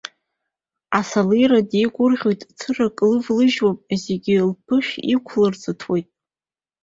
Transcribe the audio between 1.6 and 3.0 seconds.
деигәырӷьоит, цырак